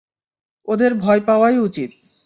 ওদের 0.67 0.91
ভয় 0.95 1.21
পাওয়াই 1.27 1.57
উচিত! 1.59 1.89